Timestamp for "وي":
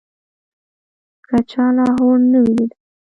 2.43-2.51